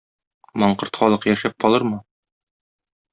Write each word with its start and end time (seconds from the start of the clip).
Маңкорт 0.61 0.97
халык 1.01 1.27
яшәп 1.31 1.55
калырмы? 1.65 1.99